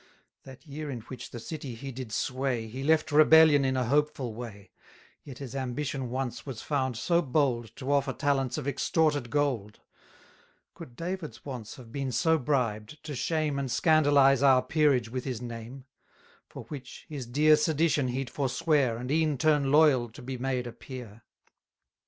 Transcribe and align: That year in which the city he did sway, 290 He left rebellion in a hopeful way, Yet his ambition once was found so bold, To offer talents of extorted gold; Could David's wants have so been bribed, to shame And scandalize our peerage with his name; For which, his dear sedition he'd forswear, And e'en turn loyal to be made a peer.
That 0.45 0.65
year 0.65 0.89
in 0.89 1.01
which 1.01 1.29
the 1.29 1.39
city 1.39 1.75
he 1.75 1.91
did 1.91 2.11
sway, 2.11 2.61
290 2.61 2.69
He 2.75 2.83
left 2.83 3.11
rebellion 3.11 3.63
in 3.63 3.77
a 3.77 3.85
hopeful 3.85 4.33
way, 4.33 4.71
Yet 5.23 5.37
his 5.37 5.55
ambition 5.55 6.09
once 6.09 6.43
was 6.43 6.63
found 6.63 6.97
so 6.97 7.21
bold, 7.21 7.75
To 7.75 7.91
offer 7.91 8.11
talents 8.11 8.57
of 8.57 8.67
extorted 8.67 9.29
gold; 9.29 9.79
Could 10.73 10.95
David's 10.95 11.45
wants 11.45 11.75
have 11.75 11.93
so 12.11 12.35
been 12.39 12.43
bribed, 12.43 13.03
to 13.03 13.13
shame 13.13 13.59
And 13.59 13.69
scandalize 13.69 14.41
our 14.41 14.63
peerage 14.63 15.09
with 15.09 15.23
his 15.23 15.39
name; 15.39 15.85
For 16.49 16.63
which, 16.63 17.05
his 17.07 17.27
dear 17.27 17.55
sedition 17.55 18.07
he'd 18.07 18.31
forswear, 18.31 18.97
And 18.97 19.11
e'en 19.11 19.37
turn 19.37 19.71
loyal 19.71 20.09
to 20.13 20.21
be 20.23 20.35
made 20.39 20.65
a 20.65 20.71
peer. 20.73 21.21